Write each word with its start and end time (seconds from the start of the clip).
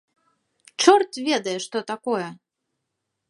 Чорт 0.85 1.11
ведае, 1.27 1.55
што 1.65 1.77
такое! 1.91 2.27